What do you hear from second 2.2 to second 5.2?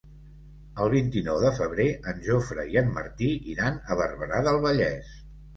Jofre i en Martí iran a Barberà del Vallès.